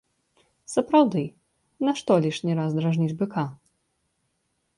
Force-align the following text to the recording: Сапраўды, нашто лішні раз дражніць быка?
Сапраўды, 0.75 1.21
нашто 1.89 2.11
лішні 2.27 2.53
раз 2.61 2.71
дражніць 2.79 3.15
быка? 3.21 3.45